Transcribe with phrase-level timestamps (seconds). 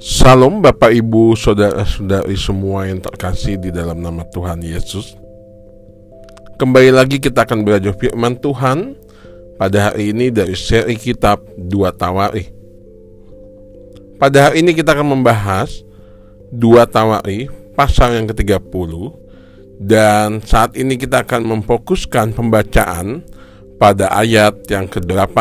[0.00, 5.20] Salam Bapak Ibu Saudara-saudari semua yang terkasih di dalam nama Tuhan Yesus.
[6.56, 8.96] Kembali lagi kita akan belajar firman Tuhan
[9.60, 12.48] Pada hari ini dari seri kitab Dua Tawari.
[14.16, 15.84] Pada hari ini kita akan membahas
[16.48, 19.28] Dua Tawari pasal yang ke-30
[19.80, 23.24] Dan saat ini kita akan memfokuskan pembacaan
[23.80, 25.36] pada ayat yang ke-8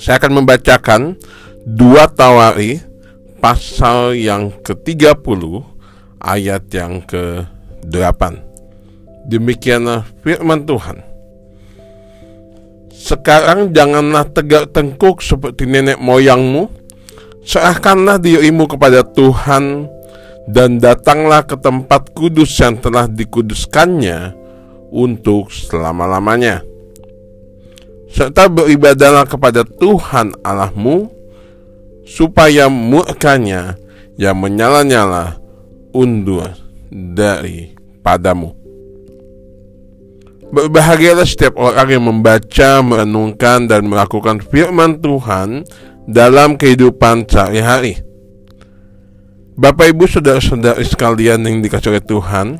[0.00, 1.20] Saya akan membacakan
[1.68, 2.80] Dua Tawari
[3.44, 5.42] pasal yang ke-30
[6.20, 8.22] ayat yang ke-8.
[9.28, 11.04] Demikianlah firman Tuhan.
[12.88, 16.68] Sekarang janganlah tegak tengkuk seperti nenek moyangmu.
[17.44, 19.88] Serahkanlah dirimu kepada Tuhan
[20.50, 24.34] dan datanglah ke tempat kudus yang telah dikuduskannya
[24.90, 26.66] untuk selama-lamanya.
[28.10, 31.06] Serta beribadahlah kepada Tuhan Allahmu
[32.02, 33.78] supaya murkanya
[34.18, 35.38] yang menyala-nyala
[35.94, 36.50] undur
[36.90, 37.70] dari
[38.02, 38.58] padamu.
[40.50, 45.62] Berbahagialah setiap orang yang membaca, merenungkan, dan melakukan firman Tuhan
[46.10, 48.09] dalam kehidupan sehari-hari.
[49.60, 52.56] Bapak Ibu Saudara-saudari sekalian yang dikasih oleh Tuhan,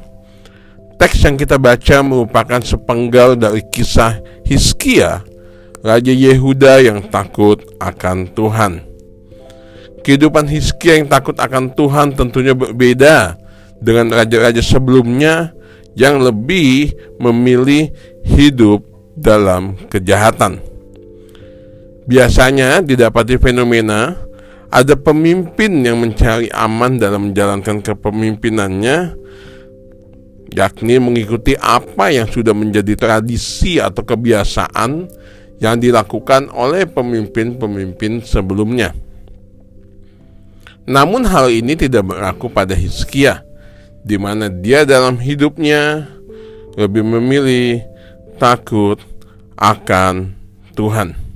[1.00, 5.24] teks yang kita baca merupakan sepenggal dari kisah Hiskia,
[5.80, 8.84] Raja Yehuda yang takut akan Tuhan.
[10.04, 13.40] Kehidupan Hizkia yang takut akan Tuhan tentunya berbeda
[13.80, 15.56] dengan raja-raja sebelumnya
[15.96, 17.96] yang lebih memilih
[18.28, 18.84] hidup
[19.16, 20.60] dalam kejahatan.
[22.04, 24.20] Biasanya didapati fenomena
[24.70, 29.18] ada pemimpin yang mencari aman dalam menjalankan kepemimpinannya
[30.50, 35.06] yakni mengikuti apa yang sudah menjadi tradisi atau kebiasaan
[35.62, 38.96] yang dilakukan oleh pemimpin-pemimpin sebelumnya.
[40.90, 43.46] Namun hal ini tidak berlaku pada Hizkia,
[44.02, 46.08] di mana dia dalam hidupnya
[46.74, 47.84] lebih memilih
[48.40, 48.98] takut
[49.54, 50.34] akan
[50.74, 51.29] Tuhan.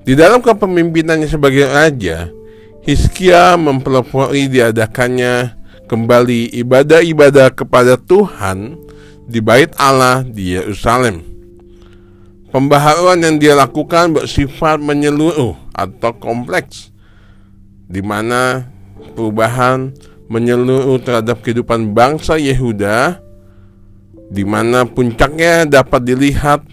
[0.00, 2.32] Di dalam kepemimpinannya sebagai raja,
[2.80, 5.52] Hizkia mempelopori diadakannya
[5.84, 8.80] kembali ibadah-ibadah kepada Tuhan
[9.28, 11.20] di bait Allah di Yerusalem.
[12.48, 16.90] Pembaharuan yang dia lakukan bersifat menyeluruh atau kompleks
[17.86, 18.66] di mana
[19.14, 19.92] perubahan
[20.32, 23.20] menyeluruh terhadap kehidupan bangsa Yehuda
[24.30, 26.64] di mana puncaknya dapat dilihat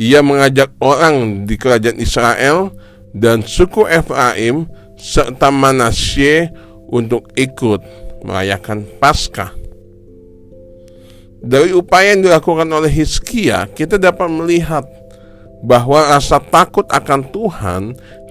[0.00, 2.74] ia mengajak orang di kerajaan Israel
[3.14, 4.66] dan suku Efraim
[4.98, 6.50] serta Manasye
[6.90, 7.80] untuk ikut
[8.26, 9.54] merayakan Paskah.
[11.44, 14.88] Dari upaya yang dilakukan oleh Hizkia, kita dapat melihat
[15.60, 17.82] bahwa rasa takut akan Tuhan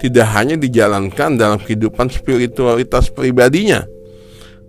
[0.02, 3.86] tidak hanya dijalankan dalam kehidupan spiritualitas pribadinya,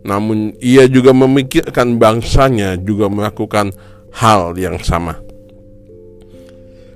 [0.04, 3.72] namun ia juga memikirkan bangsanya juga melakukan
[4.12, 5.23] hal yang sama.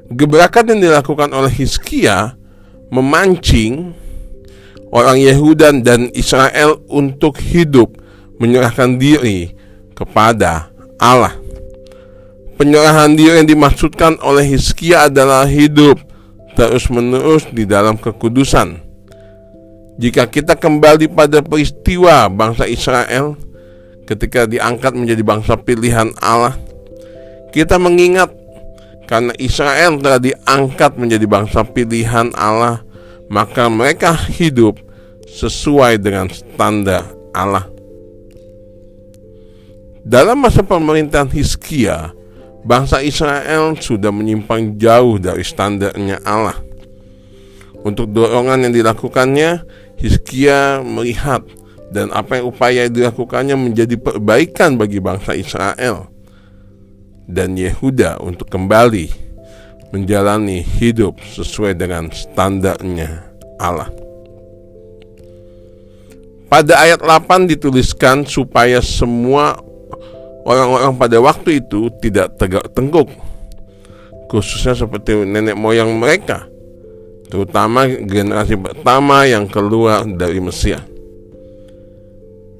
[0.08, 2.32] Gebrakan yang dilakukan oleh Hizkia
[2.88, 3.92] memancing
[4.88, 7.92] orang Yehuda dan Israel untuk hidup
[8.40, 9.52] menyerahkan diri
[9.92, 11.36] kepada Allah.
[12.56, 16.00] Penyerahan diri yang dimaksudkan oleh Hizkia adalah hidup
[16.58, 18.82] terus-menerus di dalam kekudusan.
[19.98, 23.34] Jika kita kembali pada peristiwa bangsa Israel
[24.06, 26.54] ketika diangkat menjadi bangsa pilihan Allah,
[27.50, 28.37] kita mengingat
[29.08, 32.84] karena Israel telah diangkat menjadi bangsa pilihan Allah,
[33.32, 34.76] maka mereka hidup
[35.24, 37.64] sesuai dengan standar Allah.
[40.04, 42.12] Dalam masa pemerintahan Hizkia,
[42.68, 46.60] bangsa Israel sudah menyimpang jauh dari standarnya Allah.
[47.88, 49.64] Untuk dorongan yang dilakukannya,
[49.96, 51.48] Hizkia melihat
[51.88, 56.17] dan apa yang upaya dilakukannya menjadi perbaikan bagi bangsa Israel
[57.28, 59.12] dan Yehuda untuk kembali
[59.92, 63.28] menjalani hidup sesuai dengan standarnya
[63.60, 63.92] Allah.
[66.48, 69.60] Pada ayat 8 dituliskan supaya semua
[70.48, 73.12] orang-orang pada waktu itu tidak tegak tengkuk
[74.32, 76.48] khususnya seperti nenek moyang mereka
[77.28, 80.80] terutama generasi pertama yang keluar dari Mesir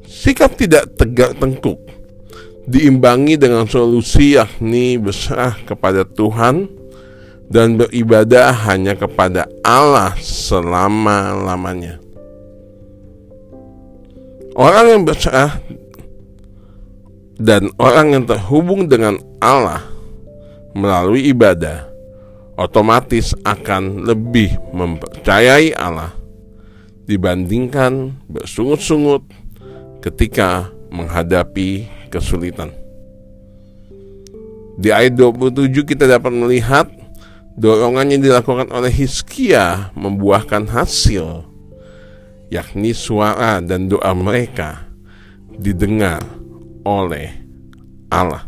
[0.05, 1.81] sikap tidak tegak tengkuk
[2.69, 6.69] diimbangi dengan solusi yakni berserah kepada Tuhan
[7.49, 11.97] dan beribadah hanya kepada Allah selama-lamanya.
[14.53, 15.65] Orang yang berserah
[17.39, 19.79] Dan orang yang terhubung dengan Allah
[20.75, 21.87] melalui ibadah
[22.59, 26.19] otomatis akan lebih mempercayai Allah
[27.07, 29.23] dibandingkan bersungut-sungut
[30.03, 32.73] ketika menghadapi kesulitan.
[34.79, 36.87] Di ayat 27 kita dapat melihat
[37.59, 41.43] dorongan yang dilakukan oleh Hizkia membuahkan hasil
[42.49, 44.87] yakni suara dan doa mereka
[45.59, 46.23] didengar
[46.87, 47.35] oleh
[48.09, 48.47] Allah.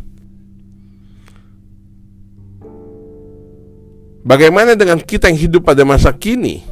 [4.21, 6.70] Bagaimana dengan kita yang hidup pada masa kini?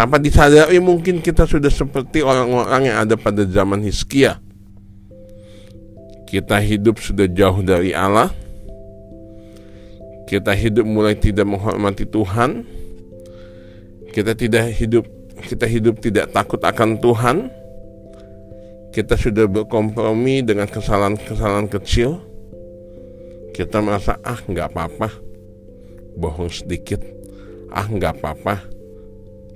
[0.00, 4.40] Tanpa disadari mungkin kita sudah seperti orang-orang yang ada pada zaman Hizkia.
[6.24, 8.32] Kita hidup sudah jauh dari Allah.
[10.24, 12.64] Kita hidup mulai tidak menghormati Tuhan.
[14.08, 15.04] Kita tidak hidup
[15.44, 17.52] kita hidup tidak takut akan Tuhan.
[18.96, 22.24] Kita sudah berkompromi dengan kesalahan-kesalahan kecil.
[23.52, 25.12] Kita merasa ah nggak apa-apa,
[26.16, 27.04] bohong sedikit,
[27.68, 28.79] ah nggak apa-apa,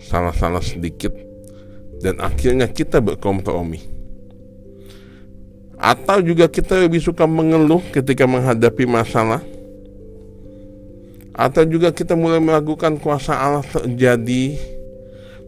[0.04, 1.16] salah-salah sedikit,
[2.04, 3.80] dan akhirnya kita berkompromi.
[5.80, 9.40] Atau juga kita lebih suka mengeluh ketika menghadapi masalah,
[11.34, 14.54] atau juga kita mulai melakukan kuasa Allah terjadi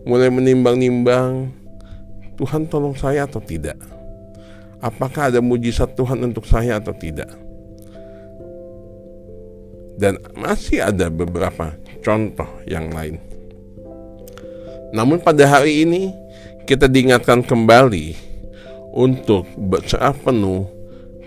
[0.07, 1.51] mulai menimbang-nimbang
[2.39, 3.79] Tuhan tolong saya atau tidak?
[4.79, 7.31] Apakah ada mujizat Tuhan untuk saya atau tidak?
[9.97, 11.73] Dan masih ada beberapa
[12.05, 13.17] contoh yang lain
[14.97, 16.09] namun pada hari ini
[16.65, 18.17] kita diingatkan kembali
[18.97, 20.65] untuk berserah penuh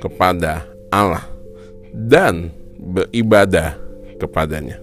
[0.01, 1.29] kepada Allah
[1.93, 2.49] dan
[2.81, 3.77] beribadah
[4.17, 4.81] kepadanya.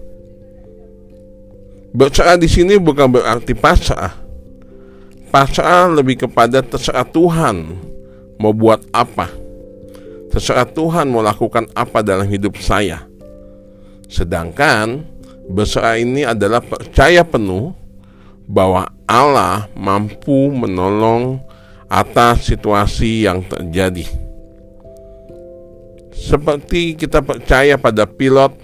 [1.91, 4.15] Berserah di sini bukan berarti pasrah.
[5.27, 7.75] Pasrah lebih kepada terserah Tuhan
[8.39, 9.27] mau buat apa.
[10.31, 13.03] Terserah Tuhan mau lakukan apa dalam hidup saya.
[14.07, 15.03] Sedangkan
[15.51, 17.86] berserah ini adalah percaya penuh
[18.47, 21.43] bahwa Allah mampu menolong
[21.91, 24.07] atas situasi yang terjadi.
[26.15, 28.55] Seperti kita percaya pada pilot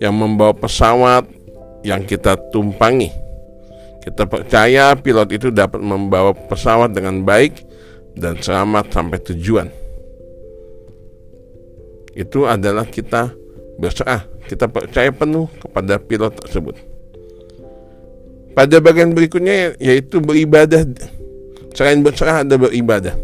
[0.00, 1.28] yang membawa pesawat
[1.86, 3.12] yang kita tumpangi.
[4.02, 7.60] Kita percaya pilot itu dapat membawa pesawat dengan baik
[8.16, 9.68] dan selamat sampai tujuan.
[12.18, 13.30] Itu adalah kita
[13.78, 16.97] berserah, kita percaya penuh kepada pilot tersebut.
[18.58, 20.82] Pada bagian berikutnya yaitu beribadah.
[21.78, 23.14] Selain berserah ada beribadah.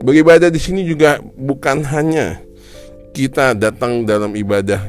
[0.00, 2.40] Beribadah di sini juga bukan hanya
[3.12, 4.80] kita datang dalam ibadah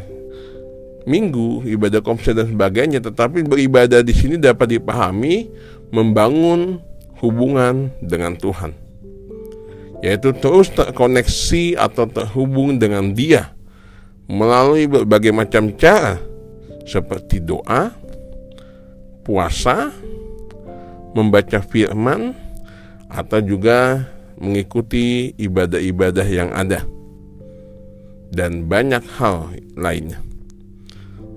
[1.03, 5.51] minggu, ibadah komsel dan sebagainya, tetapi beribadah di sini dapat dipahami
[5.91, 6.79] membangun
[7.19, 8.71] hubungan dengan Tuhan.
[9.99, 13.51] Yaitu terus terkoneksi atau terhubung dengan Dia
[14.31, 16.15] melalui berbagai macam cara
[16.87, 17.91] seperti doa,
[19.23, 19.89] puasa,
[21.15, 22.35] membaca firman,
[23.09, 26.83] atau juga mengikuti ibadah-ibadah yang ada.
[28.33, 30.19] Dan banyak hal lainnya.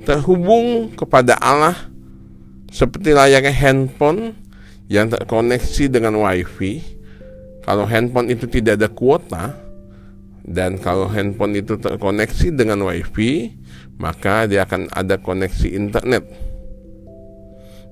[0.06, 1.76] Terhubung kepada Allah
[2.70, 4.36] seperti layaknya handphone
[4.86, 6.82] yang terkoneksi dengan wifi
[7.66, 9.44] kalau handphone itu tidak ada kuota
[10.46, 13.50] dan kalau handphone itu terkoneksi dengan wifi
[13.98, 16.22] maka dia akan ada koneksi internet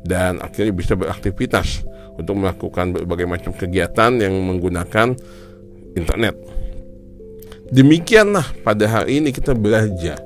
[0.05, 1.83] dan akhirnya bisa beraktivitas
[2.15, 5.17] untuk melakukan berbagai macam kegiatan yang menggunakan
[5.97, 6.37] internet
[7.73, 10.21] demikianlah pada hari ini kita belajar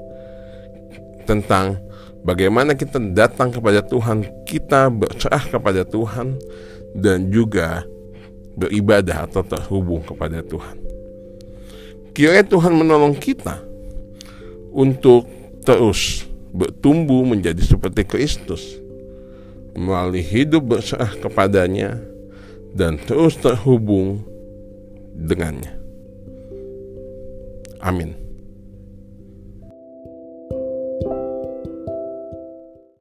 [1.28, 1.78] tentang
[2.24, 6.40] bagaimana kita datang kepada Tuhan, kita berserah kepada Tuhan
[6.96, 7.84] dan juga
[8.56, 10.76] beribadah atau terhubung kepada Tuhan.
[12.16, 13.62] Kiranya Tuhan menolong kita
[14.74, 15.28] untuk
[15.62, 18.80] terus bertumbuh menjadi seperti Kristus
[19.78, 22.02] melalui hidup berserah kepadanya
[22.74, 24.26] dan terus terhubung
[25.14, 25.78] dengannya.
[27.78, 28.27] Amin.